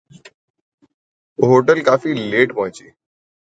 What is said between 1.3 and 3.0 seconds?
وہ ہوٹل کافی لیٹ پہنچی